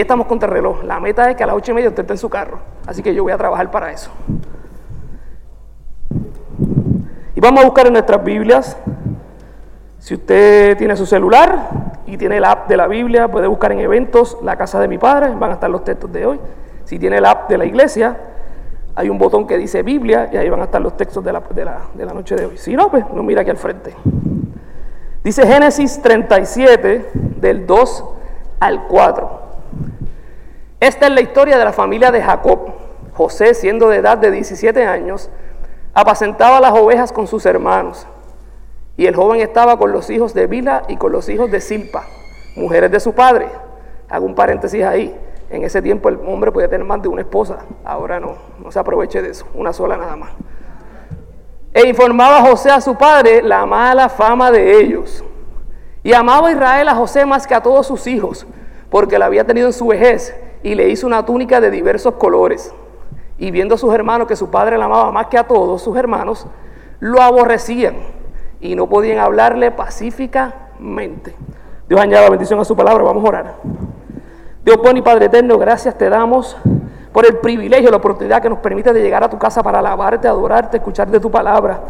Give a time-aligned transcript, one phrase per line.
[0.00, 0.84] Estamos con reloj.
[0.84, 2.58] La meta es que a las ocho y media usted esté en su carro.
[2.86, 4.10] Así que yo voy a trabajar para eso.
[7.34, 8.76] Y vamos a buscar en nuestras Biblias.
[9.98, 11.68] Si usted tiene su celular
[12.06, 14.98] y tiene la app de la Biblia, puede buscar en eventos la casa de mi
[14.98, 16.40] padre, van a estar los textos de hoy.
[16.84, 18.16] Si tiene la app de la iglesia,
[18.94, 21.42] hay un botón que dice Biblia y ahí van a estar los textos de la,
[21.94, 22.56] de la noche de hoy.
[22.56, 23.94] Si no, pues no mira aquí al frente.
[25.24, 27.10] Dice Génesis 37,
[27.40, 28.04] del 2
[28.60, 29.47] al 4.
[30.80, 32.70] Esta es la historia de la familia de Jacob.
[33.14, 35.28] José, siendo de edad de 17 años,
[35.92, 38.06] apacentaba las ovejas con sus hermanos.
[38.96, 42.04] Y el joven estaba con los hijos de Bila y con los hijos de Silpa,
[42.56, 43.48] mujeres de su padre.
[44.08, 45.16] Hago un paréntesis ahí.
[45.50, 47.58] En ese tiempo el hombre podía tener más de una esposa.
[47.84, 50.30] Ahora no, no se aproveche de eso, una sola nada más.
[51.74, 55.24] E informaba José a su padre la mala fama de ellos.
[56.04, 58.46] Y amaba a Israel a José más que a todos sus hijos,
[58.90, 62.74] porque la había tenido en su vejez y le hizo una túnica de diversos colores.
[63.38, 65.96] Y viendo a sus hermanos que su padre la amaba más que a todos sus
[65.96, 66.46] hermanos,
[67.00, 67.96] lo aborrecían
[68.60, 71.34] y no podían hablarle pacíficamente.
[71.88, 73.54] Dios añada bendición a su palabra, vamos a orar.
[74.64, 76.56] Dios bueno y Padre eterno, gracias te damos
[77.12, 80.28] por el privilegio, la oportunidad que nos permite de llegar a tu casa para alabarte,
[80.28, 81.80] adorarte, escuchar de tu palabra.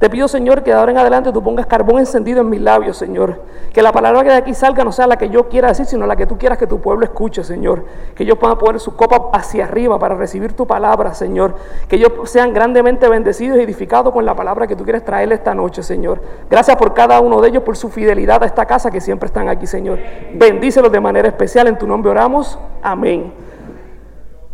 [0.00, 2.96] Te pido, Señor, que de ahora en adelante tú pongas carbón encendido en mis labios,
[2.96, 3.42] Señor.
[3.70, 6.06] Que la palabra que de aquí salga no sea la que yo quiera decir, sino
[6.06, 7.84] la que tú quieras que tu pueblo escuche, Señor.
[8.14, 11.54] Que ellos puedan poner su copa hacia arriba para recibir tu palabra, Señor.
[11.86, 15.54] Que ellos sean grandemente bendecidos y edificados con la palabra que tú quieres traerle esta
[15.54, 16.22] noche, Señor.
[16.48, 19.50] Gracias por cada uno de ellos, por su fidelidad a esta casa que siempre están
[19.50, 19.98] aquí, Señor.
[20.32, 21.66] Bendícelos de manera especial.
[21.66, 22.58] En tu nombre oramos.
[22.82, 23.34] Amén.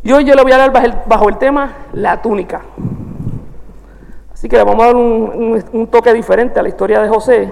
[0.02, 0.72] Y hoy yo le voy a dar
[1.06, 2.62] bajo el, tema la túnica.
[4.36, 7.50] Así que le vamos a dar un, toque diferente a la historia de José.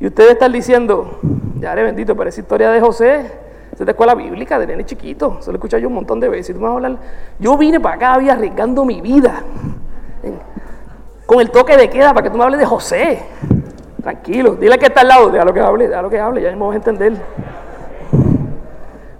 [0.00, 1.20] Y ustedes están diciendo,
[1.60, 3.30] ya eres bendito, pero esa historia de José
[3.72, 5.36] es de escuela bíblica, de nene chiquito.
[5.38, 6.56] Se lo he yo un montón de veces.
[6.56, 6.96] Tú hablar,
[7.38, 9.44] yo vine para acá, había arriesgando mi vida.
[11.26, 13.22] Con el toque de queda para que tú me hables de José.
[14.02, 16.74] Tranquilo, dile que está al lado, déjalo que hable, déjalo que hable, ya me voy
[16.74, 17.12] a entender.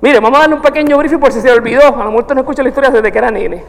[0.01, 1.83] Mire, vamos a darle un pequeño briefing por si se olvidó.
[1.83, 3.63] A lo mejor no escucha la historia desde que era nene.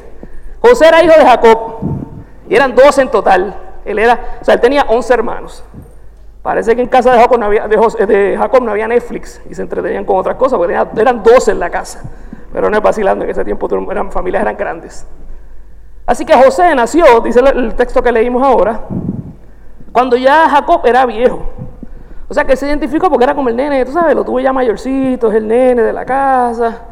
[0.60, 1.98] José era hijo de Jacob
[2.50, 3.56] y eran 12 en total.
[3.86, 5.64] Él era, o sea, él tenía 11 hermanos.
[6.42, 9.62] Parece que en casa de Jacob no había, de, Jacob no había Netflix y se
[9.62, 12.04] entretenían con otras cosas, porque eran 12 en la casa.
[12.54, 15.06] Pero no es vacilando, en ese tiempo eran, familias eran grandes.
[16.06, 18.82] Así que José nació, dice el texto que leímos ahora,
[19.92, 21.50] cuando ya Jacob era viejo.
[22.30, 24.54] O sea que se identificó porque era como el nene, tú sabes, lo tuvo ya
[24.54, 26.84] mayorcito, es el nene de la casa.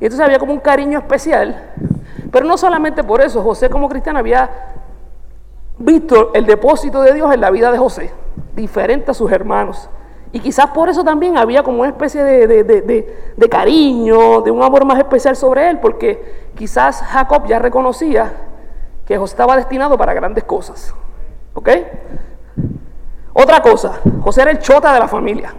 [0.00, 1.70] Y entonces había como un cariño especial.
[2.30, 4.50] Pero no solamente por eso, José como cristiano había
[5.78, 8.12] visto el depósito de Dios en la vida de José,
[8.54, 9.88] diferente a sus hermanos.
[10.32, 14.84] Y quizás por eso también había como una especie de, de, cariño, de un amor
[14.84, 18.32] más especial sobre él, porque quizás Jacob ya reconocía
[19.06, 20.94] que José estaba destinado para grandes cosas.
[21.54, 21.70] ¿Ok?
[23.32, 25.54] Otra cosa, José era el chota de la familia.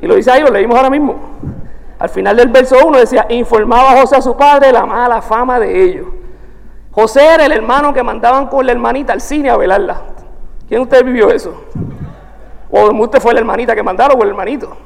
[0.00, 1.14] Y lo dice ahí, lo leímos ahora mismo.
[1.98, 5.58] Al final del verso 1 decía, informaba a José a su padre la mala fama
[5.58, 6.06] de ellos.
[6.92, 10.02] José era el hermano que mandaban con la hermanita al cine a velarla.
[10.68, 11.64] ¿Quién de ustedes vivió eso?
[12.70, 14.76] ¿O usted fue la hermanita que mandaron o el hermanito?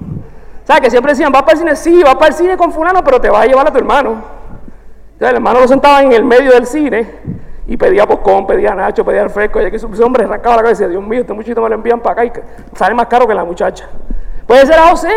[0.65, 0.83] ¿Sabes?
[0.83, 3.21] Que siempre decían, vas para el cine, sí, vas para el cine con fulano, pero
[3.21, 4.11] te vas a llevar a tu hermano.
[5.13, 7.09] Entonces el hermano lo sentaba en el medio del cine
[7.67, 10.87] y pedía poscón, pedía nacho, pedía fresco, y que ese hombre arrancaba la cabeza y
[10.87, 13.35] decía, Dios mío, este muchachito me lo envían para acá y sale más caro que
[13.35, 13.89] la muchacha.
[14.47, 15.11] Puede ser a José,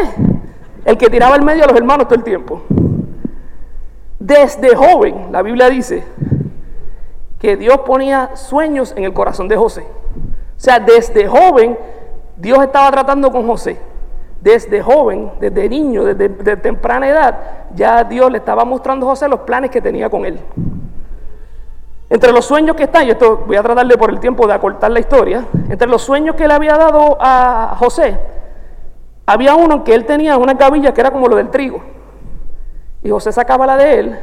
[0.85, 2.63] el que tiraba el medio a los hermanos todo el tiempo.
[4.17, 6.03] Desde joven, la Biblia dice
[7.39, 9.81] que Dios ponía sueños en el corazón de José.
[9.81, 11.77] O sea, desde joven,
[12.35, 13.77] Dios estaba tratando con José.
[14.41, 17.39] Desde joven, desde niño, desde, temprana edad,
[17.73, 20.39] ya Dios le estaba mostrando a José los planes que tenía con él.
[22.09, 24.91] Entre los sueños que están, y esto voy a tratarle por el tiempo de acortar
[24.91, 28.17] la historia, entre los sueños que le había dado a José,
[29.25, 31.81] había uno que él tenía una cabilla que era como lo del trigo.
[33.03, 34.19] Y José sacaba la de él,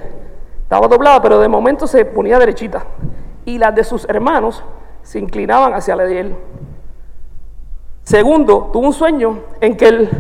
[0.67, 2.85] estaba doblada, pero de momento se ponía derechita.
[3.45, 4.65] Y las de sus hermanos
[5.03, 6.37] se inclinaban hacia la de él.
[8.03, 10.11] Segundo, tuvo un sueño en que el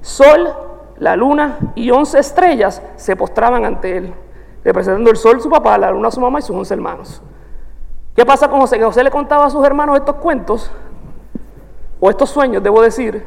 [0.00, 0.48] sol,
[0.96, 4.14] la luna y once estrellas se postraban ante él
[4.64, 7.22] representando el sol su papá, la luna su mamá y sus once hermanos.
[8.14, 8.78] ¿Qué pasa con José?
[8.78, 10.70] Que José le contaba a sus hermanos estos cuentos,
[12.00, 13.26] o estos sueños, debo decir,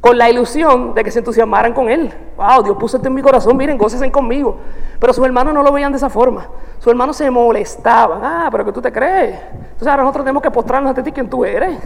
[0.00, 2.12] con la ilusión de que se entusiasmaran con él.
[2.36, 4.56] Wow, Dios puso esto en mi corazón, miren, gócesen conmigo.
[5.00, 6.46] Pero sus hermanos no lo veían de esa forma.
[6.78, 8.20] Sus hermanos se molestaban.
[8.22, 9.40] Ah, pero que tú te crees.
[9.52, 11.78] Entonces ahora nosotros tenemos que postrarnos ante ti quien tú eres.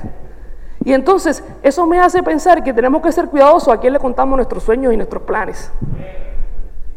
[0.84, 4.36] Y entonces eso me hace pensar que tenemos que ser cuidadosos a quién le contamos
[4.36, 5.70] nuestros sueños y nuestros planes.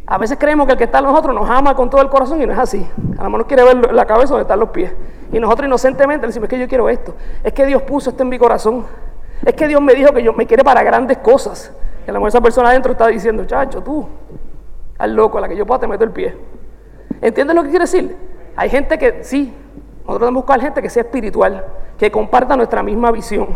[0.07, 2.41] A veces creemos que el que está en nosotros nos ama con todo el corazón
[2.41, 2.87] y no es así.
[3.17, 4.91] A lo mejor quiere ver la cabeza donde están los pies.
[5.31, 7.15] Y nosotros inocentemente le decimos, es que yo quiero esto.
[7.43, 8.85] Es que Dios puso esto en mi corazón.
[9.45, 11.71] Es que Dios me dijo que yo me quiere para grandes cosas.
[12.05, 14.07] Y a lo mejor esa persona adentro está diciendo, chacho, tú,
[14.97, 16.35] al loco, a la que yo pueda te meto el pie.
[17.21, 18.15] ¿Entiendes lo que quiere decir?
[18.55, 19.53] Hay gente que sí,
[19.99, 21.63] nosotros debemos buscar gente que sea espiritual,
[21.97, 23.47] que comparta nuestra misma visión.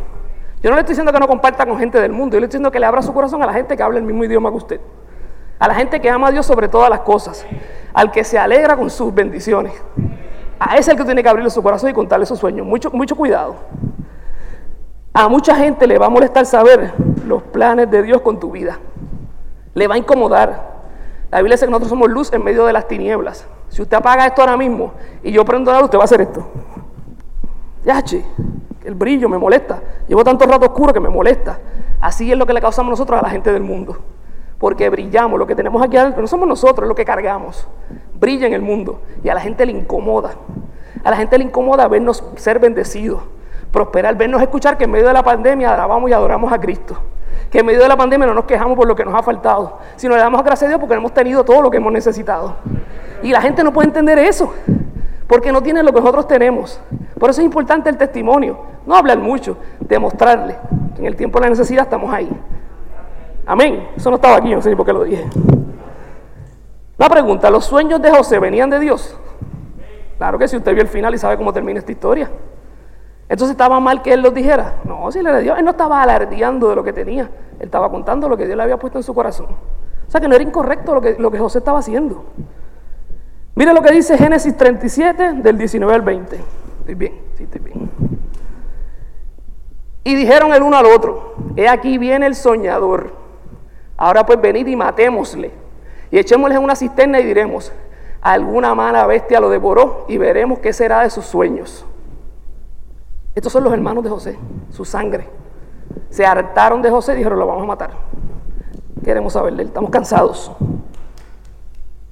[0.61, 2.57] Yo no le estoy diciendo que no comparta con gente del mundo, yo le estoy
[2.57, 4.57] diciendo que le abra su corazón a la gente que habla el mismo idioma que
[4.57, 4.81] usted.
[5.57, 7.45] A la gente que ama a Dios sobre todas las cosas.
[7.93, 9.73] Al que se alegra con sus bendiciones.
[10.59, 12.65] A ese es el que tiene que abrirle su corazón y contarle sus sueños.
[12.65, 13.55] Mucho, mucho cuidado.
[15.13, 16.93] A mucha gente le va a molestar saber
[17.25, 18.79] los planes de Dios con tu vida.
[19.73, 20.79] Le va a incomodar.
[21.31, 23.47] La Biblia dice que nosotros somos luz en medio de las tinieblas.
[23.69, 26.21] Si usted apaga esto ahora mismo y yo prendo la luz, usted va a hacer
[26.21, 26.47] esto.
[27.83, 28.25] Yache,
[28.83, 29.81] el brillo me molesta.
[30.07, 31.59] Llevo tanto rato oscuro que me molesta.
[32.01, 33.97] Así es lo que le causamos nosotros a la gente del mundo.
[34.57, 37.67] Porque brillamos, lo que tenemos aquí adentro no somos nosotros, es lo que cargamos.
[38.19, 40.31] Brilla en el mundo y a la gente le incomoda.
[41.03, 43.21] A la gente le incomoda vernos ser bendecidos,
[43.71, 46.97] prosperar, vernos escuchar que en medio de la pandemia alabamos y adoramos a Cristo
[47.49, 49.79] que en medio de la pandemia no nos quejamos por lo que nos ha faltado,
[49.95, 52.55] sino le damos gracias a Dios porque hemos tenido todo lo que hemos necesitado.
[53.23, 54.53] Y la gente no puede entender eso,
[55.27, 56.79] porque no tiene lo que nosotros tenemos.
[57.19, 60.57] Por eso es importante el testimonio, no hablar mucho, demostrarle
[60.95, 62.29] que en el tiempo de la necesidad estamos ahí.
[63.45, 63.89] Amén.
[63.95, 65.25] Eso no estaba aquí, no sé por qué lo dije.
[66.97, 69.17] La pregunta, ¿los sueños de José venían de Dios?
[70.17, 72.29] Claro que si usted vio el final y sabe cómo termina esta historia.
[73.29, 74.77] Entonces estaba mal que él los dijera.
[74.83, 77.29] No, si le dio, él no estaba alardeando de lo que tenía.
[77.59, 79.47] Él estaba contando lo que Dios le había puesto en su corazón.
[80.07, 82.25] O sea que no era incorrecto lo que, lo que José estaba haciendo.
[83.53, 86.39] Mire lo que dice Génesis 37, del 19 al 20.
[86.79, 87.91] Estoy bien, sí, estoy bien.
[90.03, 93.13] Y dijeron el uno al otro: He aquí viene el soñador.
[93.95, 95.51] Ahora pues venid y matémosle.
[96.09, 97.71] Y echémosle en una cisterna y diremos:
[98.21, 101.85] Alguna mala bestia lo devoró y veremos qué será de sus sueños.
[103.39, 104.37] Estos son los hermanos de José,
[104.69, 105.29] su sangre.
[106.09, 107.91] Se hartaron de José y dijeron, lo vamos a matar.
[109.01, 110.51] Queremos saber de él, estamos cansados.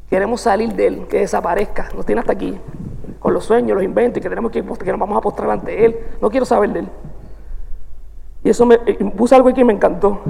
[0.09, 1.89] Queremos salir de él, que desaparezca.
[1.93, 2.57] Nos tiene hasta aquí,
[3.19, 5.83] con los sueños, los inventos, y que tenemos que, que nos vamos a postrar ante
[5.83, 5.99] él.
[6.21, 6.89] No quiero saber de él.
[8.45, 10.21] Y eso me eh, puse algo que me encantó.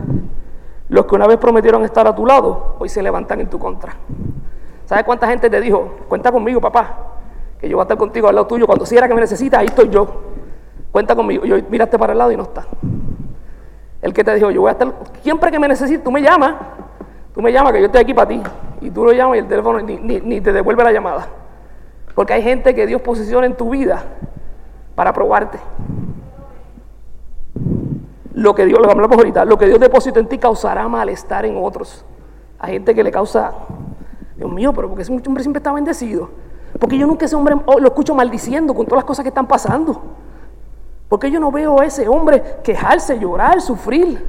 [0.89, 3.95] Los que una vez prometieron estar a tu lado, hoy se levantan en tu contra.
[4.87, 7.19] ¿Sabes cuánta gente te dijo, cuenta conmigo, papá,
[7.59, 9.59] que yo voy a estar contigo al lado tuyo, cuando si era que me necesitas,
[9.59, 10.26] ahí estoy yo.
[10.91, 11.45] Cuenta conmigo.
[11.45, 12.65] Yo miraste para el lado y no está.
[14.01, 16.55] El que te dijo, yo voy a estar, siempre que me necesites, tú me llamas,
[17.33, 18.41] tú me llamas que yo estoy aquí para ti.
[18.81, 21.27] Y tú lo llamas y el teléfono ni, te devuelve la llamada.
[22.13, 24.03] Porque hay gente que Dios posiciona en tu vida
[24.95, 25.59] para probarte.
[28.33, 31.57] Lo que Dios, lo hablamos ahorita, lo que Dios deposita en ti causará malestar en
[31.57, 32.05] otros.
[32.59, 33.51] Hay gente que le causa,
[34.35, 36.29] Dios mío, pero porque ese hombre siempre está bendecido.
[36.79, 39.47] Porque yo nunca ese hombre oh, lo escucho maldiciendo con todas las cosas que están
[39.47, 40.01] pasando.
[41.09, 44.25] Porque yo no veo a ese hombre quejarse, llorar, sufrir.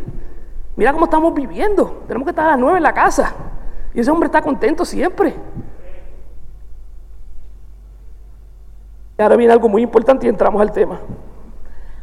[0.76, 2.04] Mira cómo estamos viviendo.
[2.06, 3.34] Tenemos que estar a las nueve en la casa.
[3.94, 5.34] Y ese hombre está contento siempre.
[9.18, 11.00] Y ahora viene algo muy importante y entramos al tema.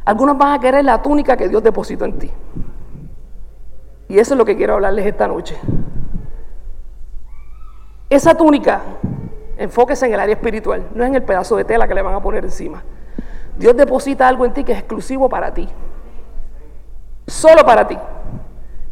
[0.04, 2.30] Algunos van a querer la túnica que Dios depositó en ti.
[4.08, 5.58] Y eso es lo que quiero hablarles esta noche.
[8.08, 8.82] Esa túnica,
[9.56, 12.22] enfóquese en el área espiritual, no en el pedazo de tela que le van a
[12.22, 12.84] poner encima.
[13.58, 15.68] Dios deposita algo en ti que es exclusivo para ti.
[17.26, 17.98] Solo para ti.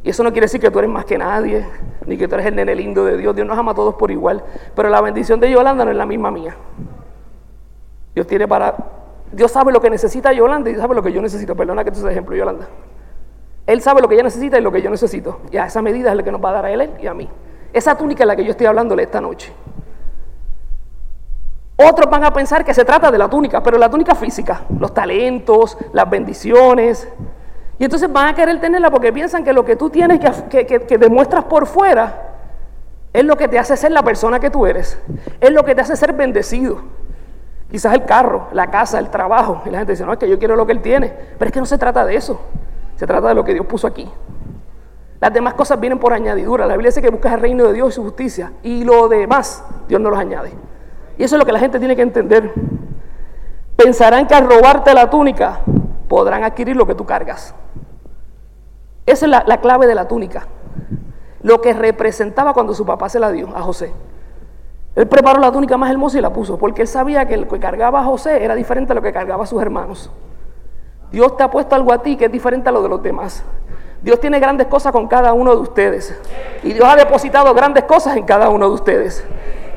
[0.02, 1.66] Y eso no quiere decir que tú eres más que nadie,
[2.06, 3.35] ni que tú eres el nene lindo de Dios.
[3.35, 4.42] Dios nos ama a todos por igual.
[4.75, 6.56] Pero la bendición de Yolanda no es la misma mía.
[8.14, 8.75] Dios tiene para.
[9.33, 11.56] Dios sabe lo que necesita Yolanda y sabe lo que yo necesito.
[11.56, 12.68] Perdona que tú seas ejemplo, Yolanda.
[13.66, 15.40] Él sabe lo que ella necesita y lo que yo necesito.
[15.50, 17.14] Y a esa medida es la que nos va a dar a él y a
[17.14, 17.28] mí.
[17.73, 19.52] Esa túnica es la que yo estoy hablándole esta noche.
[21.76, 24.95] Otros van a pensar que se trata de la túnica, pero la túnica física, los
[24.95, 27.09] talentos, las bendiciones.
[27.78, 30.99] Y entonces van a querer tenerla porque piensan que lo que tú tienes, que, que,
[30.99, 32.31] demuestras por fuera,
[33.12, 34.99] es lo que te hace ser la persona que tú eres.
[35.40, 36.83] Es lo que te hace ser bendecido.
[37.71, 39.62] Quizás el carro, la casa, el trabajo.
[39.66, 41.12] Y la gente dice, no, es que yo quiero lo que él tiene.
[41.38, 42.40] Pero es que no se trata de eso.
[42.95, 44.09] Se trata de lo que Dios puso aquí.
[45.21, 46.66] Las demás cosas vienen por añadidura.
[46.66, 48.52] La Biblia dice que buscas el reino de Dios y su justicia.
[48.62, 50.52] Y lo demás, Dios no los añade.
[51.18, 52.52] Y eso es lo que la gente tiene que entender.
[53.76, 55.61] Pensarán que al robarte la túnica
[56.09, 57.54] podrán adquirir lo que tú cargas.
[59.06, 60.47] Esa es la, clave de la túnica.
[61.42, 63.92] Lo que representaba cuando su papá se la dio a José.
[64.94, 67.59] Él preparó la túnica más hermosa y la puso, porque él sabía que lo que
[67.59, 70.11] cargaba a José era diferente a lo que cargaba a sus hermanos.
[71.11, 73.44] Dios te ha puesto algo a ti que es diferente a lo de los demás.
[74.02, 76.18] Dios tiene grandes cosas con cada uno de ustedes.
[76.62, 79.25] Y Dios ha depositado grandes cosas en cada uno de ustedes.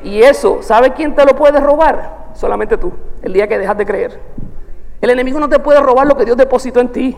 [0.04, 2.28] Y eso, ¿sabe quién te lo puede robar?
[2.34, 4.20] Solamente tú, el día que dejas de creer.
[5.00, 7.16] El enemigo no te puede robar lo que Dios depositó en ti.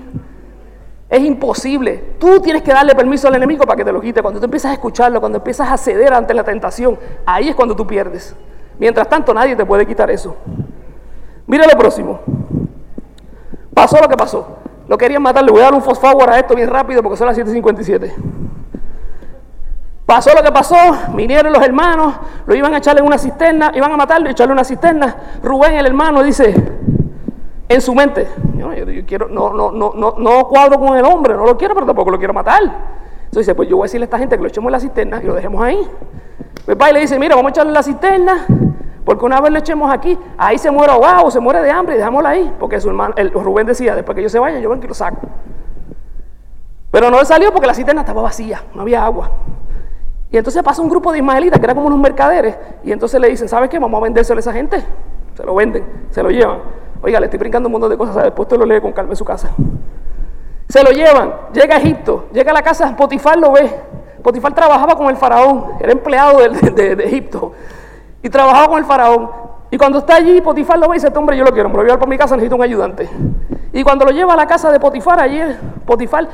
[1.08, 2.14] Es imposible.
[2.18, 4.22] Tú tienes que darle permiso al enemigo para que te lo quite.
[4.22, 7.75] Cuando tú empiezas a escucharlo, cuando empiezas a ceder ante la tentación, ahí es cuando
[7.75, 8.37] tú pierdes.
[8.78, 10.37] Mientras tanto, nadie te puede quitar eso.
[11.46, 12.20] Mira lo próximo.
[13.75, 14.58] Pasó lo que pasó.
[14.87, 15.44] Lo querían matar.
[15.44, 18.12] Le voy a dar un fosfawar a esto bien rápido porque son las 7.57.
[20.11, 20.75] Pasó lo que pasó,
[21.14, 22.12] vinieron los hermanos,
[22.45, 25.14] lo iban a echarle en una cisterna, iban a matarlo y echarle en una cisterna.
[25.40, 26.52] Rubén, el hermano, dice
[27.69, 28.26] en su mente,
[28.59, 28.71] yo,
[29.07, 32.19] quiero, no, no, no, no, cuadro con el hombre, no lo quiero, pero tampoco lo
[32.19, 32.61] quiero matar.
[32.61, 34.81] Entonces dice, pues yo voy a decirle a esta gente que lo echemos en la
[34.81, 35.88] cisterna y lo dejemos ahí.
[36.64, 38.47] Pues va le dice, mira, vamos a echarle en la cisterna,
[39.05, 41.99] porque una vez lo echemos aquí, ahí se muere ahogado se muere de hambre y
[41.99, 42.52] dejámoslo ahí.
[42.59, 45.21] Porque su hermano, Rubén decía, después que yo se vaya, yo vengo y lo saco.
[46.90, 49.31] Pero no salió porque la cisterna estaba vacía, no había agua.
[50.32, 53.28] Y entonces pasa un grupo de ismaelitas que eran como unos mercaderes, y entonces le
[53.28, 53.78] dicen, ¿sabes qué?
[53.78, 54.84] Vamos a vendérselo a esa gente.
[55.34, 56.58] Se lo venden, se lo llevan.
[57.02, 59.16] Oiga, le estoy brincando un montón de cosas, después usted lo lee con calma en
[59.16, 59.50] su casa.
[60.68, 63.70] Se lo llevan, llega a Egipto, llega a la casa, Potifar lo ve.
[64.22, 66.38] Potifar trabajaba con el faraón, era empleado
[66.75, 67.52] de, Egipto
[68.22, 69.30] y trabajaba con el faraón.
[69.70, 71.75] Y cuando está allí, Potifar lo ve y dice, este hombre yo lo quiero, me
[71.75, 73.08] voy a llevar para mi casa, necesito un ayudante.
[73.72, 75.40] Y cuando lo lleva a la casa de Potifar, allí
[75.87, 76.28] Potifar,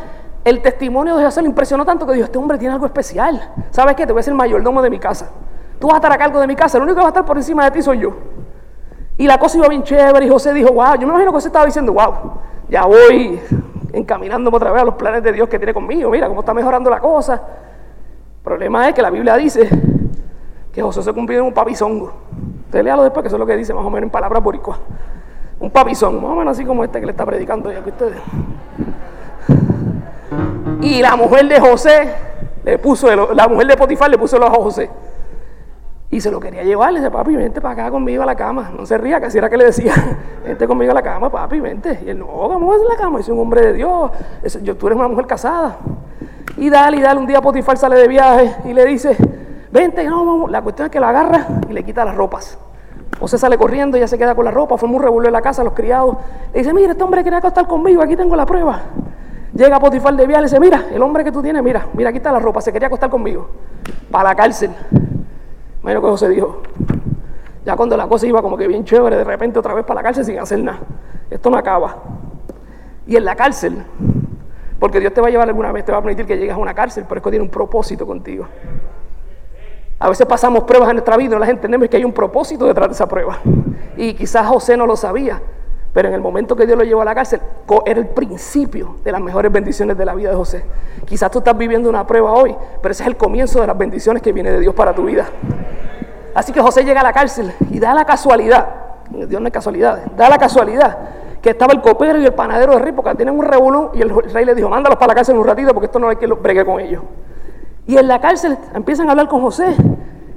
[0.47, 3.51] el testimonio de José le impresionó tanto que dijo, este hombre tiene algo especial.
[3.73, 4.07] ¿Sabes qué?
[4.07, 5.33] Te voy a ser el mayordomo de mi casa.
[5.81, 7.25] Tú vas a estar a cargo de mi casa, el único que va a estar
[7.25, 8.15] por encima de ti soy yo.
[9.19, 11.49] Y la cosa iba bien chévere y José dijo, wow, yo me imagino que José
[11.49, 12.13] estaba diciendo, wow,
[12.69, 13.41] ya voy
[13.93, 16.91] encaminándome otra vez a los planes de Dios que tiene conmigo, mira cómo está mejorando
[16.91, 17.35] la cosa.
[17.35, 19.69] El problema es que la Biblia dice
[20.73, 22.13] que José se cumplió en un papizongo.
[22.67, 24.79] Usted léalo después, que eso es lo que dice más o menos en palabras boricuas.
[25.59, 28.21] Un papizón, más o menos así como este que le está predicando ya que ustedes.
[30.81, 32.09] Y la mujer de José
[32.65, 34.91] le puso, la mujer de Potifar le puso el ojo a José.
[36.11, 38.71] Y se lo quería llevar, le dice, papi, vente para acá conmigo a la cama.
[38.77, 39.93] No se ría, casi era que le decía,
[40.45, 42.01] vente conmigo a la cama, papi, vente.
[42.07, 44.11] Y él, no, vamos a la cama, es un hombre de Dios,
[44.63, 45.79] yo, tú eres una mujer casada.
[46.57, 49.17] Y dale, y dale, un día Potifar sale de viaje y le dice,
[49.73, 50.47] vente, no.
[50.49, 52.57] La cuestión es que la agarra y le quita las ropas.
[53.19, 55.65] José sale corriendo, ella se queda con la ropa, fue muy revuelo en la casa,
[55.65, 56.17] los criados.
[56.53, 58.83] Le dice, mira, este hombre quería acostar conmigo, aquí tengo la prueba.
[59.57, 62.19] Llega Potifar de viaje y dice, mira, el hombre que tú tienes, mira, mira, aquí
[62.19, 63.49] está la ropa, se quería acostar conmigo.
[64.11, 64.71] Para la cárcel.
[65.83, 66.63] Imagino que José dijo.
[67.65, 70.03] Ya cuando la cosa iba como que bien chévere, de repente otra vez para la
[70.03, 70.81] cárcel sin hacer nada.
[71.31, 71.97] Esto no acaba.
[73.07, 73.83] Y en la cárcel,
[74.79, 76.59] porque Dios te va a llevar alguna vez, te va a permitir que llegues a
[76.59, 78.47] una cárcel, pero es que tiene un propósito contigo.
[79.99, 82.67] A veces pasamos pruebas en nuestra vida y no las entendemos que hay un propósito
[82.67, 83.39] detrás de esa prueba.
[83.97, 85.41] Y quizás José no lo sabía,
[85.97, 87.41] pero en el momento que Dios lo llevó a la cárcel,
[87.87, 90.63] era el principio de las mejores bendiciones de la vida de José.
[91.07, 94.23] Quizás tú estás viviendo una prueba hoy, pero ese es el comienzo de las bendiciones
[94.23, 95.25] que viene de Dios para tu vida.
[96.35, 98.67] Así que José llega a la cárcel y da la casualidad,
[99.09, 100.99] Dios no es casualidad, da la casualidad
[101.41, 104.11] que estaba el copero y el panadero de rey, porque tienen un revolú y el
[104.11, 106.63] rey le dijo, mándalos para la cárcel un ratito porque esto no hay que bregue
[106.67, 107.03] con ellos.
[107.87, 109.75] Y en la cárcel empiezan a hablar con José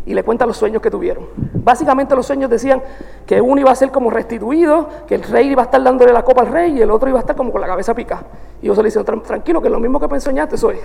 [0.10, 1.28] y le cuentan los sueños que tuvieron.
[1.54, 2.82] Básicamente los sueños decían
[3.28, 6.24] que uno iba a ser como restituido, que el rey iba a estar dándole la
[6.24, 8.24] copa al rey y el otro iba a estar como con la cabeza pica.
[8.60, 10.78] Y José le dice, tranquilo, que es lo mismo que me enseñaste soy.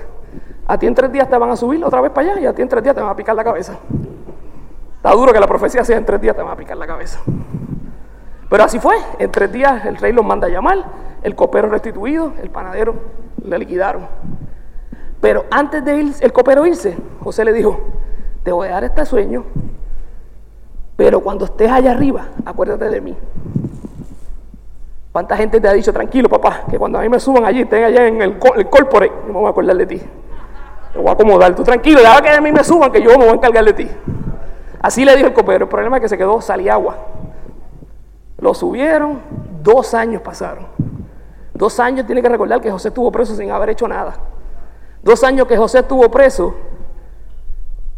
[0.66, 2.52] A ti en tres días te van a subir otra vez para allá y a
[2.52, 3.78] ti en tres días te van a picar la cabeza.
[4.97, 7.21] Está duro que la profecía sea en tres días te van a picar la cabeza.
[8.50, 8.97] Pero así fue.
[9.19, 10.85] En tres días el rey los manda a llamar,
[11.23, 12.95] el copero restituido, el panadero
[13.43, 14.07] le liquidaron.
[15.23, 17.81] Pero antes de ir, el copero irse, José le dijo,
[18.45, 19.45] te voy a dar este sueño,
[20.97, 23.17] pero cuando estés allá arriba, acuérdate de mí.
[25.11, 27.85] ¿Cuánta gente te ha dicho, tranquilo papá, que cuando a mí me suban allí, estén
[27.85, 30.01] allá en el, el corporate, yo me voy a acordar de ti.
[30.93, 33.25] Te voy a acomodar, tú tranquilo, ya que a mí me suban, que yo me
[33.25, 33.89] voy a encargar de ti.
[34.83, 36.39] Así le dijo el copero, el problema es que se quedó
[36.71, 36.97] agua.
[38.39, 39.21] Lo subieron,
[39.63, 40.67] dos años pasaron.
[41.55, 44.15] Dos años tiene que recordar que José estuvo preso sin haber hecho nada.
[45.03, 46.55] Dos años que José estuvo preso,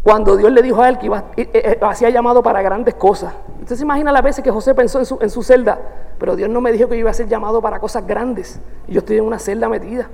[0.07, 3.35] cuando Dios le dijo a él que iba, eh, eh, hacía llamado para grandes cosas.
[3.63, 5.81] Usted se imagina las veces que José pensó en su, en su, celda,
[6.17, 8.61] pero Dios no me dijo que iba a ser llamado para cosas grandes.
[8.87, 10.09] Y yo estoy en una celda metida,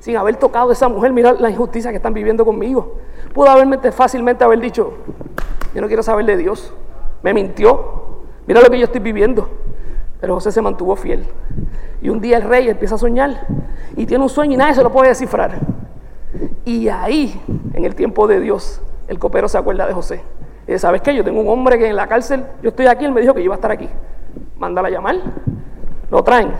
[0.00, 2.96] sin haber tocado a esa mujer, mira la injusticia que están viviendo conmigo.
[3.32, 4.94] Pudo haberme fácilmente haber dicho,
[5.72, 6.74] yo no quiero saber de Dios,
[7.22, 9.48] me mintió, mira lo que yo estoy viviendo.
[10.20, 11.24] Pero José se mantuvo fiel.
[12.02, 13.46] Y un día el rey empieza a soñar
[13.94, 15.60] y tiene un sueño y nadie se lo puede descifrar.
[16.64, 17.40] Y ahí,
[17.72, 20.22] en el tiempo de Dios, el copero se acuerda de José.
[20.66, 21.14] Y dice, ¿sabes qué?
[21.14, 23.40] Yo tengo un hombre que en la cárcel, yo estoy aquí, él me dijo que
[23.40, 23.88] iba a estar aquí.
[24.58, 25.16] Mándala a llamar,
[26.10, 26.52] lo traen.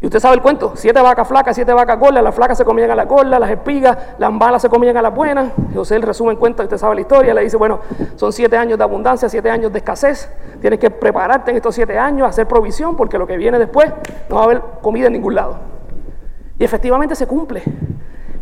[0.00, 2.90] Y usted sabe el cuento, siete vacas flacas, siete vacas gordas, las flacas se comían
[2.90, 5.52] a la gordas, las espigas, las balas se comían a las buenas.
[5.74, 7.80] José el resumen cuenta, usted sabe la historia, le dice, bueno,
[8.14, 10.30] son siete años de abundancia, siete años de escasez,
[10.60, 13.90] tienes que prepararte en estos siete años, hacer provisión, porque lo que viene después
[14.28, 15.56] no va a haber comida en ningún lado.
[16.58, 17.62] Y efectivamente se cumple.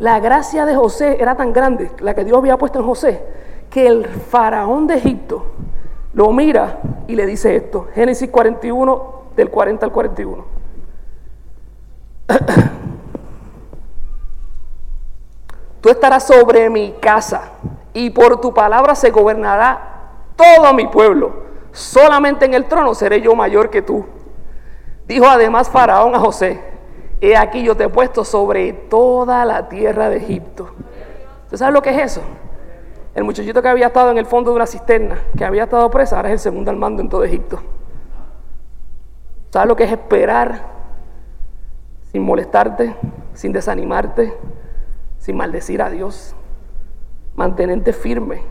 [0.05, 3.25] La gracia de José era tan grande, la que Dios había puesto en José,
[3.71, 5.47] que el faraón de Egipto
[6.13, 10.45] lo mira y le dice esto, Génesis 41, del 40 al 41.
[15.81, 17.53] Tú estarás sobre mi casa
[17.95, 20.03] y por tu palabra se gobernará
[20.37, 21.45] todo mi pueblo.
[21.73, 24.05] Solamente en el trono seré yo mayor que tú.
[25.09, 26.74] Dijo además Faraón a José,
[27.31, 30.69] he aquí yo te he puesto sobre toda la tierra de Egipto.
[31.51, 32.23] ¿Tú sabes lo que es eso?
[33.15, 36.17] El muchachito que había estado en el fondo de una cisterna, que había estado presa,
[36.17, 37.61] ahora es el segundo al mando en todo Egipto.
[39.51, 40.75] ¿Sabes lo que es esperar
[42.15, 42.95] sin molestarte,
[43.35, 44.33] sin desanimarte,
[45.19, 46.37] sin maldecir a Dios.
[47.35, 48.43] Mantenerte firme,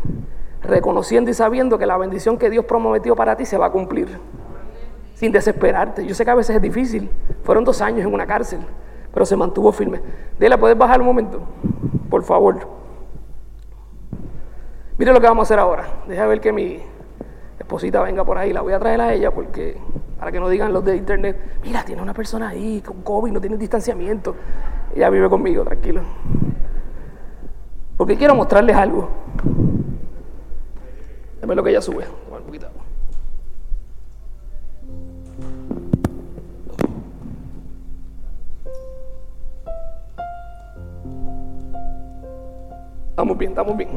[0.62, 4.20] reconociendo y sabiendo que la bendición que Dios prometió para ti se va a cumplir.
[5.24, 6.06] Sin desesperarte.
[6.06, 7.10] Yo sé que a veces es difícil.
[7.46, 8.60] Fueron dos años en una cárcel,
[9.14, 10.02] pero se mantuvo firme.
[10.38, 11.40] Dile, ¿puedes bajar un momento?
[12.10, 12.68] Por favor.
[14.98, 15.86] Mire lo que vamos a hacer ahora.
[16.10, 16.78] Deja ver que mi
[17.58, 18.52] esposita venga por ahí.
[18.52, 19.78] La voy a traer a ella porque
[20.20, 23.40] para que no digan los de internet, mira, tiene una persona ahí con COVID, no
[23.40, 24.36] tiene distanciamiento.
[24.94, 26.02] Ella vive conmigo, tranquilo.
[27.96, 29.08] Porque quiero mostrarles algo.
[31.36, 32.04] Déjame lo que ella sube.
[32.30, 32.68] un poquito.
[43.14, 43.90] Estamos bien, estamos bien.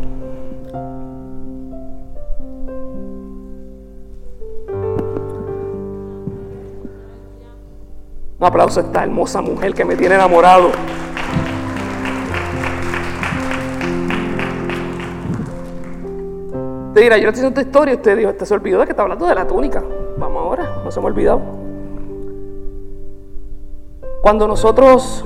[8.38, 10.68] Un aplauso a esta hermosa mujer que me tiene enamorado.
[16.92, 17.94] Te dirá, yo no estoy haciendo esta historia.
[17.94, 19.82] Usted dijo, usted se olvidó de que está hablando de la túnica.
[20.18, 21.40] Vamos ahora, no se me ha olvidado.
[24.20, 25.24] Cuando nosotros,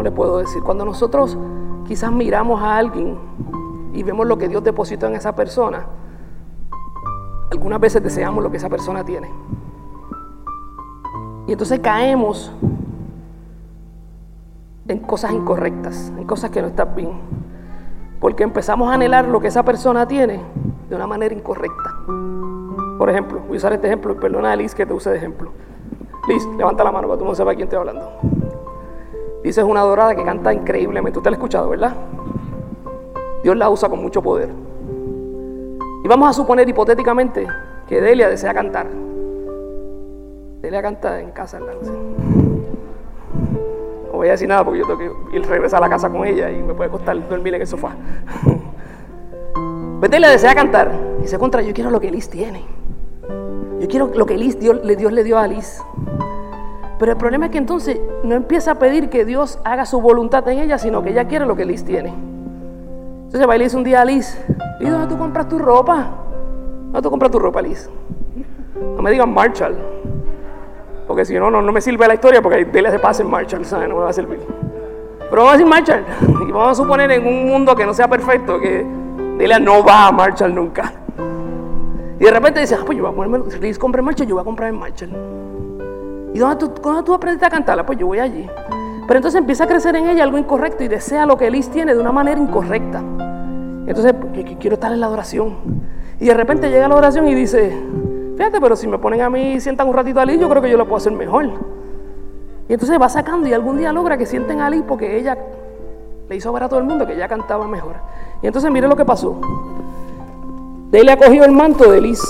[0.00, 0.62] ¿cómo le puedo decir?
[0.62, 1.36] Cuando nosotros
[1.86, 3.18] quizás miramos a alguien
[3.92, 5.84] y vemos lo que Dios depositó en esa persona,
[7.50, 9.28] algunas veces deseamos lo que esa persona tiene.
[11.46, 12.50] Y entonces caemos
[14.88, 17.10] en cosas incorrectas, en cosas que no están bien.
[18.20, 20.40] Porque empezamos a anhelar lo que esa persona tiene
[20.88, 21.94] de una manera incorrecta.
[22.96, 25.50] Por ejemplo, voy a usar este ejemplo, perdona a Liz que te use de ejemplo.
[26.26, 28.39] Liz, levanta la mano para que tú no sepas quién estoy hablando.
[29.42, 31.18] Liz es una dorada que canta increíblemente.
[31.18, 31.94] Usted la ha escuchado, ¿verdad?
[33.42, 34.50] Dios la usa con mucho poder.
[36.04, 37.46] Y vamos a suponer hipotéticamente
[37.86, 38.86] que Delia desea cantar.
[40.60, 41.58] Delia canta en casa.
[41.58, 41.66] No
[44.12, 46.50] voy a decir nada porque yo tengo que ir regresar a la casa con ella
[46.50, 47.94] y me puede costar dormir en el sofá.
[50.00, 50.92] Pues Delia desea cantar.
[51.22, 52.64] Y se contra, yo quiero lo que Liz tiene.
[53.80, 55.82] Yo quiero lo que Liz Dios, Dios le dio a Liz.
[57.00, 60.46] Pero el problema es que entonces no empieza a pedir que Dios haga su voluntad
[60.48, 62.12] en ella, sino que ella quiere lo que Liz tiene.
[63.24, 64.38] Entonces va y le dice un día a Liz,
[64.80, 66.10] ¿y dónde tú compras tu ropa?
[66.84, 67.88] ¿Dónde tú compras tu ropa, Liz?
[68.96, 69.76] No me digan Marshall.
[71.06, 73.88] Porque si no, no, me sirve la historia porque Delia se pasa en Marshall, ¿sabes?
[73.88, 74.40] No me va a servir.
[75.30, 76.04] Pero vamos a decir Marshall.
[76.48, 78.84] Y vamos a suponer en un mundo que no sea perfecto que
[79.38, 80.92] Delia no va a Marshall nunca.
[82.18, 84.34] Y de repente dice, ah, pues yo voy a ponerme, Liz compra en Marshall, yo
[84.34, 85.69] voy a comprar en Marshall.
[86.32, 86.68] ¿Y dónde tú,
[87.04, 87.84] tú aprendiste a cantarla?
[87.84, 88.48] Pues yo voy allí.
[89.06, 91.94] Pero entonces empieza a crecer en ella algo incorrecto y desea lo que Liz tiene
[91.94, 93.02] de una manera incorrecta.
[93.86, 94.14] Entonces,
[94.60, 95.56] quiero estar en la adoración.
[96.20, 97.76] Y de repente llega la oración y dice,
[98.36, 100.62] fíjate, pero si me ponen a mí y sientan un ratito a Liz, yo creo
[100.62, 101.46] que yo lo puedo hacer mejor.
[102.68, 105.36] Y entonces va sacando y algún día logra que sienten a Liz porque ella
[106.28, 107.96] le hizo ver a todo el mundo que ella cantaba mejor.
[108.42, 109.40] Y entonces mire lo que pasó.
[110.92, 112.22] Él ha cogido el manto de Liz.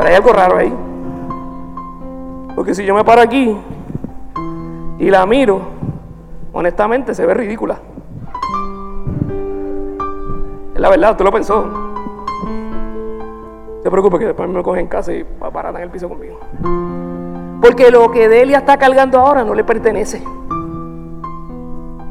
[0.00, 0.72] Pero hay algo raro ahí.
[2.54, 3.54] Porque si yo me paro aquí
[4.98, 5.60] y la miro,
[6.54, 7.78] honestamente se ve ridícula.
[10.74, 11.66] Es la verdad, usted lo pensó.
[11.66, 11.90] No
[13.82, 16.08] se preocupe que después me coge en casa y va a parar en el piso
[16.08, 16.40] conmigo.
[17.60, 20.24] Porque lo que Delia está cargando ahora no le pertenece.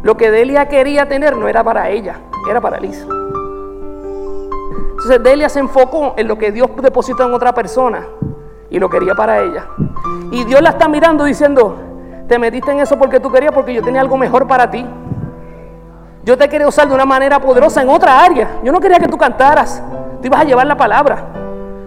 [0.03, 3.03] Lo que Delia quería tener no era para ella, era para Liz.
[4.89, 8.05] Entonces Delia se enfocó en lo que Dios depositó en otra persona
[8.69, 9.67] y lo quería para ella.
[10.31, 11.75] Y Dios la está mirando diciendo,
[12.27, 14.85] Te metiste en eso porque tú querías, porque yo tenía algo mejor para ti.
[16.23, 18.59] Yo te quería usar de una manera poderosa en otra área.
[18.63, 19.81] Yo no quería que tú cantaras.
[20.21, 21.25] Tú ibas a llevar la palabra.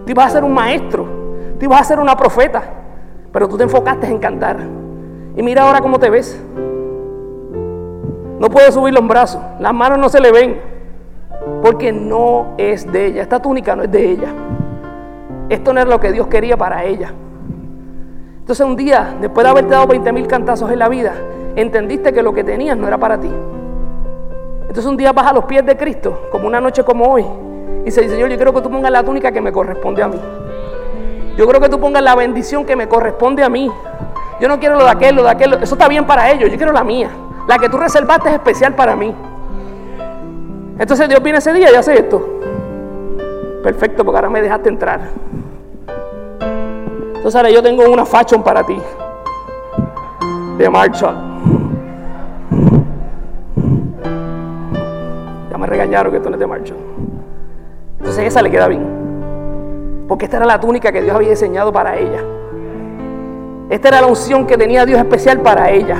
[0.05, 1.05] Tú ibas a ser un maestro.
[1.59, 2.61] Tú ibas a ser una profeta.
[3.31, 4.57] Pero tú te enfocaste en cantar.
[5.35, 6.37] Y mira ahora cómo te ves.
[8.39, 9.41] No puedes subir los brazos.
[9.59, 10.72] Las manos no se le ven.
[11.61, 13.21] Porque no es de ella.
[13.21, 14.33] Esta túnica no es de ella.
[15.49, 17.13] Esto no era lo que Dios quería para ella.
[18.39, 21.13] Entonces un día, después de haberte dado 20 mil cantazos en la vida,
[21.55, 23.31] entendiste que lo que tenías no era para ti.
[24.61, 27.25] Entonces un día vas a los pies de Cristo, como una noche como hoy,
[27.81, 30.19] y dice, Señor, yo quiero que tú pongas la túnica que me corresponde a mí.
[31.37, 33.71] Yo quiero que tú pongas la bendición que me corresponde a mí.
[34.39, 35.53] Yo no quiero lo de aquel, lo de aquel.
[35.61, 37.09] Eso está bien para ellos, yo quiero la mía.
[37.47, 39.13] La que tú reservaste es especial para mí.
[40.79, 42.39] Entonces Dios viene ese día y hace esto.
[43.63, 45.01] Perfecto, porque ahora me dejaste entrar.
[47.15, 48.77] Entonces ahora yo tengo una fashion para ti.
[50.57, 51.15] De Marshall.
[55.49, 56.77] Ya me regañaron que esto no es de Marshall.
[57.99, 60.05] Entonces esa le queda bien.
[60.07, 62.21] Porque esta era la túnica que Dios había diseñado para ella.
[63.69, 65.97] Esta era la unción que tenía Dios especial para ella.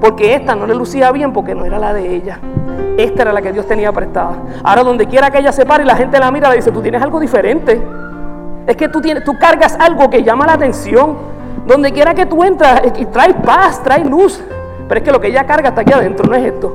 [0.00, 2.40] Porque esta no le lucía bien porque no era la de ella.
[2.96, 4.36] Esta era la que Dios tenía prestada.
[4.62, 6.80] Ahora donde quiera que ella se pare y la gente la mira, le dice, tú
[6.80, 7.80] tienes algo diferente.
[8.66, 11.16] Es que tú, tienes, tú cargas algo que llama la atención.
[11.66, 14.42] Donde quiera que tú entras, y traes paz, traes luz.
[14.88, 16.74] Pero es que lo que ella carga está aquí adentro, no es esto.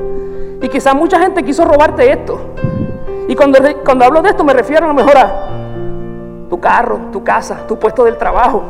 [0.62, 2.40] Y quizás mucha gente quiso robarte esto.
[3.28, 5.48] Y cuando, cuando hablo de esto me refiero a lo mejor a
[6.50, 8.62] tu carro, tu casa, tu puesto del trabajo.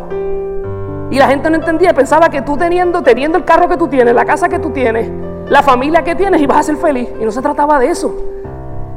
[1.10, 4.14] Y la gente no entendía, pensaba que tú teniendo, teniendo el carro que tú tienes,
[4.14, 5.10] la casa que tú tienes,
[5.52, 7.10] la familia que tienes, ibas a ser feliz.
[7.20, 8.16] Y no se trataba de eso.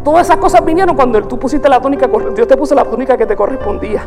[0.05, 3.27] Todas esas cosas vinieron cuando tú pusiste la túnica, Dios te puso la túnica que
[3.27, 4.03] te correspondía.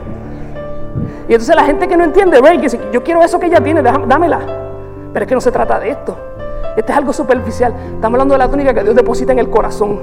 [1.27, 3.81] Y entonces la gente que no entiende, ve, que yo quiero eso que ella tiene,
[3.81, 4.39] dámela.
[5.11, 6.15] Pero es que no se trata de esto.
[6.77, 7.73] Este es algo superficial.
[7.95, 9.99] Estamos hablando de la túnica que Dios deposita en el corazón.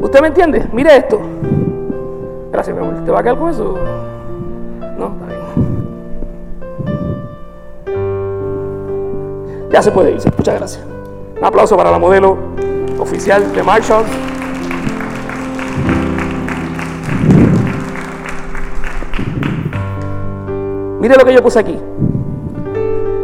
[0.00, 0.68] ¿Usted me entiende?
[0.72, 1.18] Mire esto.
[2.52, 3.04] Gracias, mi amor.
[3.04, 3.74] ¿Te va a quedar con eso?
[4.96, 5.40] No, está bien.
[9.72, 10.30] Ya se puede irse.
[10.36, 10.95] Muchas gracias.
[11.46, 12.36] Aplauso para la modelo
[12.98, 14.04] oficial de Marshall.
[21.00, 21.78] Mire lo que yo puse aquí.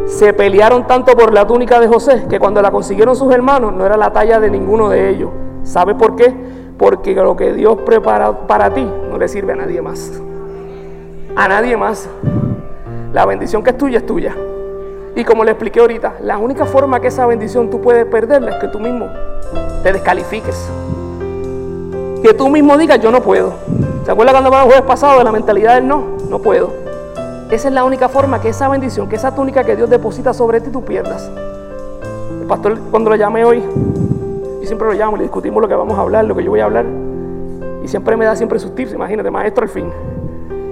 [0.07, 3.85] Se pelearon tanto por la túnica de José que cuando la consiguieron sus hermanos no
[3.85, 5.31] era la talla de ninguno de ellos.
[5.65, 6.33] ¿Sabe por qué?
[6.79, 10.13] Porque lo que Dios prepara para ti no le sirve a nadie más.
[11.35, 12.09] A nadie más.
[13.13, 14.37] La bendición que es tuya es tuya.
[15.15, 18.57] Y como le expliqué ahorita, la única forma que esa bendición tú puedes perderla es
[18.57, 19.09] que tú mismo
[19.83, 20.71] te descalifiques.
[22.23, 23.53] Que tú mismo digas, yo no puedo.
[24.05, 26.17] ¿Se acuerda cuando hablamos el jueves pasado de la mentalidad del no?
[26.31, 26.73] No puedo.
[27.51, 30.63] Esa es la única forma que esa bendición, que esa túnica que Dios deposita sobre
[30.63, 31.31] ti, tú pierdas.
[32.41, 35.99] El pastor, cuando lo llamé hoy, yo siempre lo llamo, le discutimos lo que vamos
[35.99, 36.87] a hablar, lo que yo voy a hablar.
[37.85, 39.91] Y siempre me da siempre sus tips, imagínate, maestro al fin.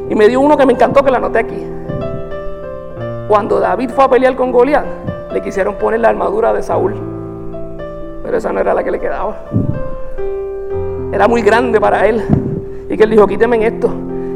[0.09, 1.63] Y me dio uno que me encantó, que la anoté aquí.
[3.31, 4.85] Cuando David fue a pelear con Goliat,
[5.33, 6.97] le quisieron poner la armadura de Saúl.
[8.25, 9.37] Pero esa no era la que le quedaba.
[11.13, 12.25] Era muy grande para él.
[12.91, 13.89] Y que él dijo, quíteme esto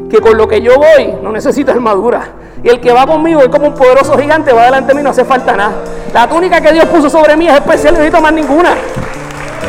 [0.09, 2.21] que con lo que yo voy no necesito armadura.
[2.63, 5.09] Y el que va conmigo es como un poderoso gigante, va delante de mí, no
[5.09, 5.73] hace falta nada.
[6.13, 8.75] La túnica que Dios puso sobre mí es especial, no necesito más ninguna.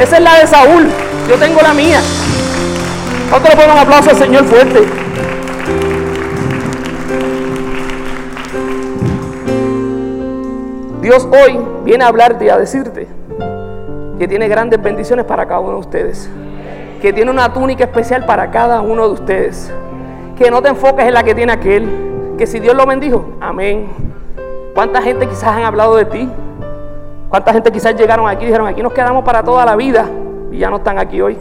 [0.01, 0.87] Esa es la de Saúl,
[1.29, 1.99] yo tengo la mía.
[3.35, 5.06] Otro le un aplauso al Señor fuerte.
[11.07, 13.07] Dios hoy viene a hablarte y a decirte
[14.19, 16.29] que tiene grandes bendiciones para cada uno de ustedes.
[17.01, 19.73] Que tiene una túnica especial para cada uno de ustedes
[20.37, 23.87] que no te enfoques en la que tiene aquel, que si Dios lo bendijo, amén.
[24.75, 26.29] ¿Cuánta gente quizás han hablado de ti?
[27.29, 30.11] ¿Cuánta gente quizás llegaron aquí y dijeron, aquí nos quedamos para toda la vida
[30.51, 31.39] y ya no están aquí hoy?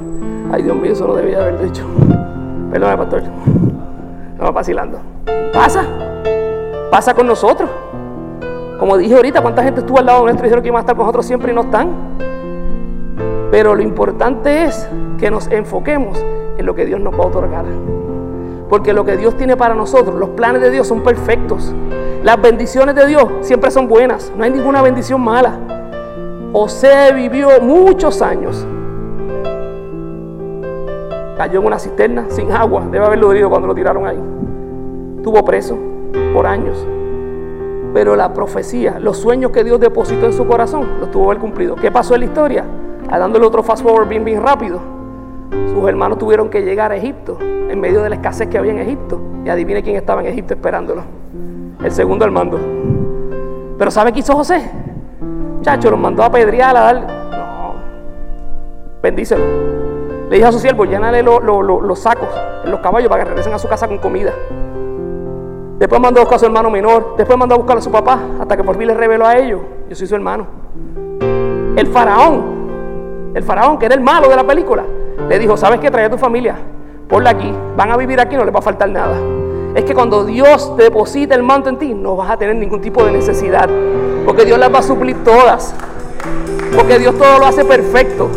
[0.51, 1.87] Ay, Dios mío, eso lo debía haber dicho.
[2.71, 3.23] Perdón, pastor.
[4.31, 4.99] Estamos vacilando.
[5.51, 5.83] Pasa.
[6.91, 7.67] Pasa con nosotros.
[8.79, 10.95] Como dije ahorita, ¿cuánta gente estuvo al lado nuestro y dijeron que iban a estar
[10.95, 11.89] con nosotros siempre y no están?
[13.51, 16.17] Pero lo importante es que nos enfoquemos
[16.57, 17.65] en lo que Dios nos va a otorgar.
[18.69, 21.73] Porque lo que Dios tiene para nosotros, los planes de Dios son perfectos.
[22.23, 24.33] Las bendiciones de Dios siempre son buenas.
[24.35, 25.57] No hay ninguna bendición mala.
[26.51, 28.65] José vivió muchos años.
[31.37, 32.83] Cayó en una cisterna sin agua.
[32.91, 34.19] Debe haberlo herido cuando lo tiraron ahí.
[35.23, 35.77] Tuvo preso
[36.33, 36.85] por años.
[37.95, 41.77] Pero la profecía, los sueños que Dios depositó en su corazón, los tuvo haber cumplido.
[41.77, 42.65] ¿Qué pasó en la historia?
[43.09, 44.81] A dándole otro fast forward bien, bien rápido.
[45.73, 48.79] Sus hermanos tuvieron que llegar a Egipto en medio de la escasez que había en
[48.79, 49.21] Egipto.
[49.45, 51.03] Y adivine quién estaba en Egipto esperándolo.
[51.81, 52.59] El segundo al mando.
[53.77, 54.69] Pero ¿sabe qué hizo José?
[55.61, 57.01] Chacho, los mandó a pedrear, a dar.
[57.31, 57.75] No.
[59.01, 59.45] Bendícelo.
[60.29, 62.27] Le dijo a su siervo, llénale los sacos
[62.65, 64.33] los caballos para que regresen a su casa con comida.
[65.77, 67.15] Después mandó a buscar a su hermano menor.
[67.17, 68.19] Después mandó a buscar a su papá.
[68.39, 69.61] Hasta que por fin le reveló a ellos.
[69.89, 70.47] Yo soy su hermano.
[71.75, 73.31] El faraón.
[73.33, 74.83] El faraón, que era el malo de la película.
[75.27, 75.91] Le dijo, ¿sabes qué?
[75.91, 76.55] Trae a tu familia.
[77.09, 77.53] Ponla aquí.
[77.75, 79.17] Van a vivir aquí, no les va a faltar nada.
[79.75, 83.03] Es que cuando Dios deposita el manto en ti, no vas a tener ningún tipo
[83.03, 83.69] de necesidad.
[84.25, 85.75] Porque Dios las va a suplir todas.
[86.73, 88.29] Porque Dios todo lo hace perfecto.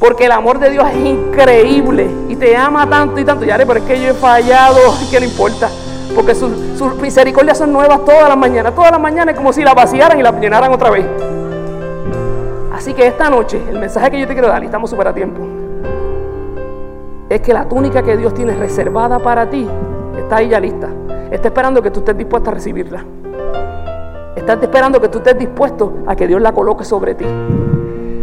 [0.00, 3.44] Porque el amor de Dios es increíble y te ama tanto y tanto.
[3.44, 5.70] Ya, pero es que yo he fallado, ¿qué no importa?
[6.14, 6.50] Porque sus,
[7.00, 8.74] misericordias son nuevas todas las mañanas.
[8.74, 11.06] Todas las mañanas es como si la vaciaran y la llenaran otra vez.
[12.72, 15.14] Así que esta noche, el mensaje que yo te quiero dar, y estamos súper a
[15.14, 15.40] tiempo,
[17.28, 19.68] es que la túnica que Dios tiene reservada para ti
[20.16, 20.88] está ahí ya lista.
[21.30, 23.04] Está esperando que tú estés dispuesto a recibirla.
[24.34, 27.26] Está esperando que tú estés dispuesto a que Dios la coloque sobre ti.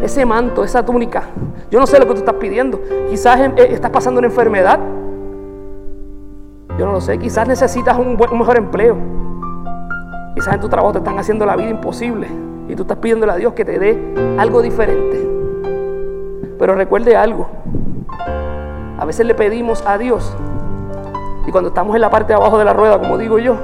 [0.02, 1.24] Ese manto, esa túnica.
[1.70, 2.80] Yo no sé lo que tú estás pidiendo.
[3.10, 4.80] Quizás eh, estás pasando una enfermedad.
[6.78, 7.18] Yo no lo sé.
[7.18, 8.98] Quizás necesitas un, mejor empleo.
[10.34, 12.28] Quizás en tu trabajo te están haciendo la vida imposible.
[12.68, 15.30] Y tú estás pidiéndole a Dios que te dé algo diferente.
[16.60, 17.48] Pero recuerde algo.
[18.98, 20.36] A veces le pedimos a Dios.
[21.48, 23.56] Y cuando estamos en la parte de abajo de la rueda, como digo yo,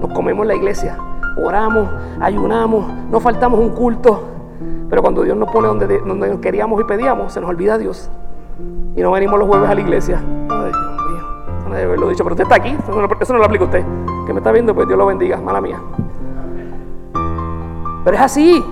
[0.00, 0.96] nos comemos la iglesia.
[1.36, 1.88] Oramos,
[2.20, 4.22] ayunamos, no faltamos un culto.
[4.88, 8.10] Pero cuando Dios nos pone donde, donde queríamos y pedíamos, se nos olvida Dios.
[8.96, 10.20] Y no venimos los jueves a la iglesia.
[11.74, 12.08] Dios mío.
[12.08, 12.76] dicho, pero usted está aquí.
[12.78, 13.84] Eso no, lo aplica usted.
[14.26, 15.38] Que me está viendo, pues Dios lo bendiga.
[15.38, 15.80] Mala mía.
[18.04, 18.64] Pero es así.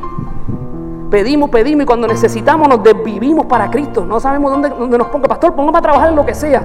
[1.11, 4.05] Pedimos, pedimos y cuando necesitamos nos desvivimos para Cristo.
[4.05, 5.29] No sabemos dónde, dónde nos ponga.
[5.29, 6.61] Pastor, póngame a trabajar en lo que sea.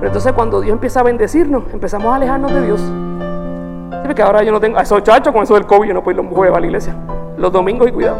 [0.00, 2.80] Pero entonces cuando Dios empieza a bendecirnos, empezamos a alejarnos de Dios.
[2.80, 4.06] ¿Sí?
[4.06, 6.18] Porque ahora yo no tengo, a esos chachos con eso del COVID, yo no puedo
[6.18, 6.94] ir los jueves a la iglesia.
[7.36, 8.16] Los domingos y cuidado.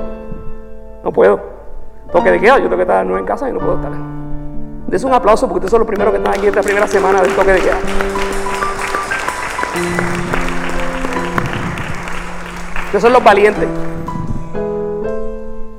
[1.02, 1.40] No puedo.
[2.12, 4.19] Toque de queda, yo tengo que estar nueve en casa y no puedo estar.
[4.88, 7.34] Des un aplauso porque ustedes son los primeros que están aquí esta primera semana del
[7.34, 7.78] toque de queda.
[12.86, 13.68] Ustedes son los valientes.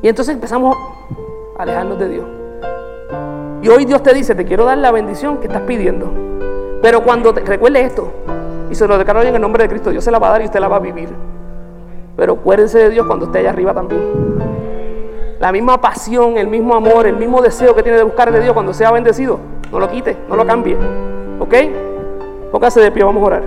[0.01, 0.77] Y entonces empezamos
[1.57, 2.25] a alejarnos de Dios.
[3.61, 6.09] Y hoy Dios te dice, te quiero dar la bendición que estás pidiendo.
[6.81, 8.11] Pero cuando te, recuerde esto,
[8.71, 10.41] y se lo declaro en el nombre de Cristo, Dios se la va a dar
[10.41, 11.09] y usted la va a vivir.
[12.15, 14.40] Pero acuérdense de Dios cuando esté allá arriba también.
[15.41, 18.53] La misma pasión, el mismo amor, el mismo deseo que tiene de buscar de Dios
[18.53, 19.39] cuando sea bendecido,
[19.71, 20.77] no lo quite, no lo cambie.
[21.39, 21.55] ¿Ok?
[22.51, 23.43] Póngase de pie, vamos a orar.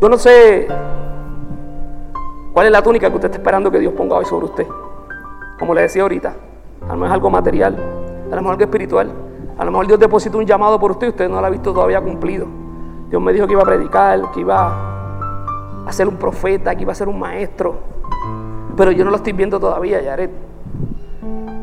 [0.00, 0.66] Yo no sé
[2.52, 4.66] cuál es la túnica que usted está esperando que Dios ponga hoy sobre usted.
[5.56, 6.34] Como le decía ahorita,
[6.82, 9.25] a lo mejor es algo material, a lo mejor algo espiritual.
[9.58, 11.72] A lo mejor Dios depositó un llamado por usted y usted no lo ha visto
[11.72, 12.46] todavía cumplido.
[13.08, 16.92] Dios me dijo que iba a predicar, que iba a ser un profeta, que iba
[16.92, 17.76] a ser un maestro.
[18.76, 20.30] Pero yo no lo estoy viendo todavía, Yaret.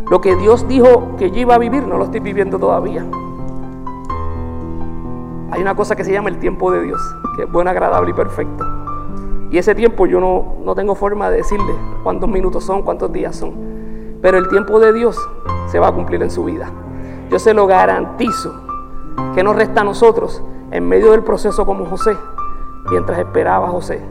[0.10, 3.06] Lo que Dios dijo que yo iba a vivir, no lo estoy viviendo todavía.
[5.52, 7.00] Hay una cosa que se llama el tiempo de Dios,
[7.36, 8.66] que es bueno, agradable y perfecto.
[9.52, 13.36] Y ese tiempo yo no, no tengo forma de decirle cuántos minutos son, cuántos días
[13.36, 13.54] son.
[14.20, 15.16] Pero el tiempo de Dios
[15.68, 16.72] se va a cumplir en su vida.
[17.34, 18.54] Yo se lo garantizo.
[19.34, 22.16] que nos resta a nosotros en medio del proceso como José?
[22.92, 24.04] Mientras esperaba José,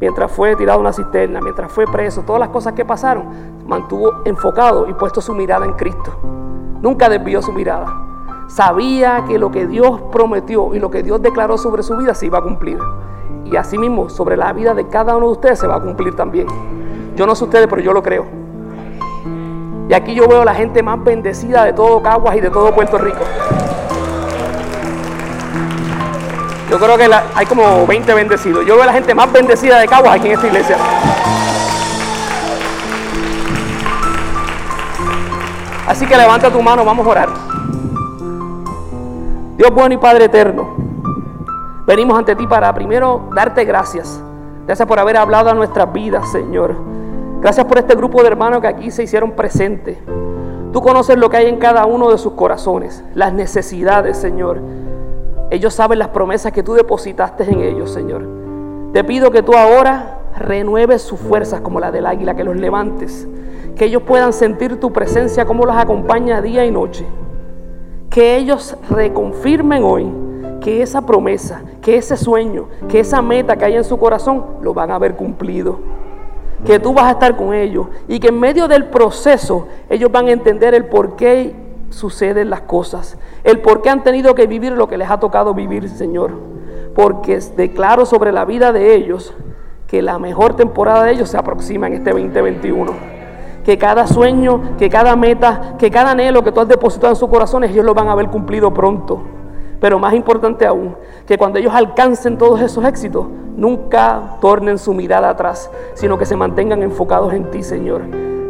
[0.00, 3.26] mientras fue tirado a una cisterna, mientras fue preso, todas las cosas que pasaron,
[3.66, 6.16] mantuvo enfocado y puesto su mirada en Cristo.
[6.80, 8.00] Nunca desvió su mirada
[8.46, 12.26] sabía que lo que Dios prometió y lo que Dios declaró sobre su vida se
[12.26, 12.78] iba a cumplir.
[13.44, 16.46] Y asimismo, sobre la vida de cada uno de ustedes se va a cumplir también.
[17.14, 18.43] Yo no sé ustedes, pero yo lo creo.
[19.88, 22.96] Y aquí yo veo la gente más bendecida de todo Caguas y de todo Puerto
[22.98, 23.24] Rico.
[26.70, 28.64] Yo creo que hay como 20 bendecidos.
[28.66, 30.76] Yo veo la gente más bendecida de Caguas aquí en esta iglesia.
[35.86, 37.28] Así que levanta tu mano, vamos a orar.
[39.56, 40.74] Dios bueno y Padre eterno,
[41.86, 44.20] venimos ante ti para primero darte gracias.
[44.66, 46.74] Gracias por haber hablado a nuestras vidas, Señor.
[47.44, 49.98] Gracias por este grupo de hermanos que aquí se hicieron presentes.
[50.72, 54.60] Tú conoces lo que hay en cada uno de sus corazones, las necesidades, Señor.
[55.50, 58.26] Ellos saben las promesas que tú depositaste en ellos, Señor.
[58.94, 63.28] Te pido que tú ahora renueves sus fuerzas como la del águila, que los levantes,
[63.76, 67.06] que ellos puedan sentir tu presencia como los acompaña día y noche
[68.14, 70.06] que ellos reconfirmen hoy
[70.60, 74.72] que esa promesa, que ese sueño, que esa meta que hay en su corazón, lo
[74.72, 75.80] van a haber cumplido.
[76.64, 80.28] Que tú vas a estar con ellos y que en medio del proceso ellos van
[80.28, 81.54] a entender el por qué
[81.90, 85.54] suceden las cosas, el por qué han tenido que vivir lo que les ha tocado
[85.54, 86.32] vivir, Señor.
[86.94, 89.34] Porque declaro sobre la vida de ellos
[89.86, 92.92] que la mejor temporada de ellos se aproxima en este 2021.
[93.64, 97.28] Que cada sueño, que cada meta, que cada anhelo que tú has depositado en sus
[97.28, 99.22] corazones, ellos lo van a ver cumplido pronto.
[99.84, 105.28] Pero más importante aún, que cuando ellos alcancen todos esos éxitos, nunca tornen su mirada
[105.28, 108.00] atrás, sino que se mantengan enfocados en ti, Señor.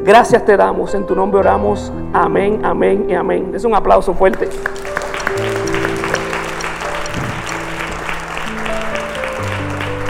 [0.05, 1.93] Gracias te damos, en tu nombre oramos.
[2.13, 3.51] Amén, amén y amén.
[3.53, 4.49] Es un aplauso fuerte.